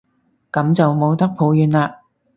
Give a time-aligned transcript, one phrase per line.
[0.51, 1.97] 噉就冇得抱怨喇